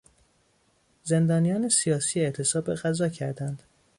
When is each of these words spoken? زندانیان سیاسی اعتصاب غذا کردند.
زندانیان 1.03 1.69
سیاسی 1.69 2.19
اعتصاب 2.21 2.73
غذا 2.73 3.09
کردند. 3.09 3.63